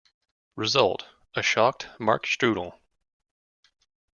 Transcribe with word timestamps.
Result: 0.55 1.07
a 1.35 1.43
shocked 1.43 1.87
Mark 1.99 2.25
Strudal. 2.25 2.79